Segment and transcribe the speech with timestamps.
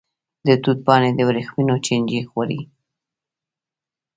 [0.45, 2.61] د توت پاڼې د وریښمو چینجی خوري.